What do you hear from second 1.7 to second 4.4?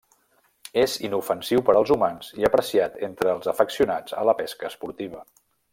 als humans i apreciat entre els afeccionats a la